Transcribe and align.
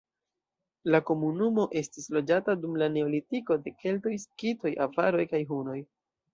La 0.95 1.01
komunumo 1.09 1.65
estis 1.81 2.09
loĝata 2.17 2.57
dum 2.63 2.81
la 2.85 2.89
neolitiko, 2.97 3.61
de 3.69 3.77
keltoj, 3.85 4.17
skitoj, 4.27 4.75
avaroj 4.91 5.31
kaj 5.37 5.47
hunoj. 5.55 5.81